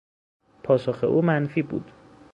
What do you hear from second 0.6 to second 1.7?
پاسخ او منفی